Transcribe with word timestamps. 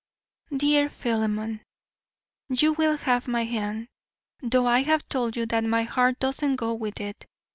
DEAR 0.49 0.89
PHILEMON: 0.89 1.61
You 2.49 2.73
WILL 2.73 2.97
have 2.97 3.27
my 3.27 3.43
hand 3.43 3.87
though 4.41 4.65
I 4.65 4.79
have 4.81 5.07
told 5.07 5.35
you 5.35 5.45
that 5.45 5.63
my 5.63 5.83
heart 5.83 6.17
does 6.17 6.41
not 6.41 6.57
go 6.57 6.73
with 6.73 6.99
it. 6.99 7.27